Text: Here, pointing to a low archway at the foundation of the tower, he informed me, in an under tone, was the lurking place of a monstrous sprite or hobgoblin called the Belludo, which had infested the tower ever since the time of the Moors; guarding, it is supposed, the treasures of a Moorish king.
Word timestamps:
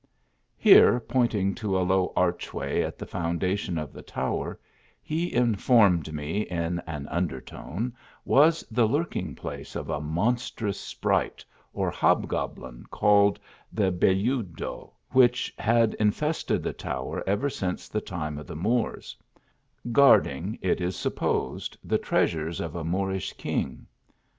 Here, 0.57 0.99
pointing 0.99 1.53
to 1.53 1.77
a 1.77 1.85
low 1.85 2.11
archway 2.15 2.81
at 2.81 2.97
the 2.97 3.05
foundation 3.05 3.77
of 3.77 3.93
the 3.93 4.01
tower, 4.01 4.59
he 4.99 5.31
informed 5.31 6.11
me, 6.11 6.41
in 6.41 6.79
an 6.87 7.07
under 7.09 7.39
tone, 7.39 7.93
was 8.25 8.65
the 8.71 8.87
lurking 8.87 9.35
place 9.35 9.75
of 9.75 9.91
a 9.91 10.01
monstrous 10.01 10.79
sprite 10.79 11.45
or 11.71 11.91
hobgoblin 11.91 12.85
called 12.89 13.39
the 13.71 13.91
Belludo, 13.91 14.93
which 15.11 15.53
had 15.59 15.93
infested 15.99 16.63
the 16.63 16.73
tower 16.73 17.23
ever 17.27 17.47
since 17.47 17.87
the 17.87 18.01
time 18.01 18.39
of 18.39 18.47
the 18.47 18.55
Moors; 18.55 19.15
guarding, 19.91 20.57
it 20.63 20.81
is 20.81 20.95
supposed, 20.95 21.77
the 21.83 21.99
treasures 21.99 22.59
of 22.59 22.73
a 22.75 22.83
Moorish 22.83 23.33
king. 23.33 23.85